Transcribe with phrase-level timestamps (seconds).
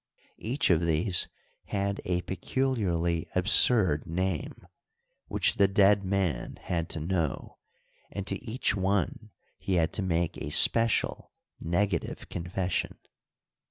[0.39, 1.27] Each of these
[1.65, 4.65] had a peculiarly absurd name,
[5.27, 7.59] which the dead man had to know
[8.09, 9.29] and to each one
[9.59, 11.29] he had to make a special
[11.59, 12.97] negative confession.